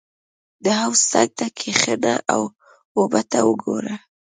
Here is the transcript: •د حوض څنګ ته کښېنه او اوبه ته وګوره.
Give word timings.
•د 0.63 0.65
حوض 0.79 1.01
څنګ 1.11 1.29
ته 1.39 1.45
کښېنه 1.57 2.13
او 2.33 2.41
اوبه 2.97 3.21
ته 3.31 3.39
وګوره. 3.47 3.95